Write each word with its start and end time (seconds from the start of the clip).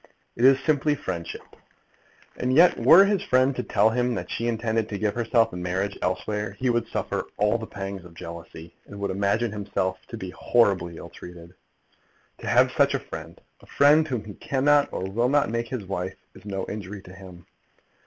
It 0.35 0.45
is 0.45 0.57
simply 0.61 0.95
friendship. 0.95 1.43
And 2.35 2.55
yet 2.55 2.75
were 2.79 3.05
his 3.05 3.21
friend 3.21 3.55
to 3.55 3.61
tell 3.61 3.91
him 3.91 4.15
that 4.15 4.31
she 4.31 4.47
intended 4.47 4.89
to 4.89 4.97
give 4.97 5.13
herself 5.13 5.53
in 5.53 5.61
marriage 5.61 5.95
elsewhere, 6.01 6.53
he 6.53 6.71
would 6.71 6.87
suffer 6.87 7.27
all 7.37 7.59
the 7.59 7.67
pangs 7.67 8.03
of 8.03 8.15
jealousy, 8.15 8.73
and 8.87 8.99
would 8.99 9.11
imagine 9.11 9.51
himself 9.51 9.99
to 10.07 10.17
be 10.17 10.31
horribly 10.31 10.97
ill 10.97 11.09
treated! 11.11 11.53
To 12.39 12.47
have 12.47 12.71
such 12.71 12.95
a 12.95 12.99
friend, 12.99 13.39
a 13.59 13.67
friend 13.67 14.07
whom 14.07 14.23
he 14.23 14.33
cannot 14.33 14.91
or 14.91 15.03
will 15.07 15.29
not 15.29 15.51
make 15.51 15.67
his 15.67 15.85
wife, 15.85 16.15
is 16.33 16.45
no 16.45 16.65
injury 16.67 17.03
to 17.03 17.13
him. 17.13 17.45